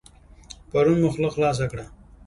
[0.71, 1.85] پرون مو خوله خلاصه کړه.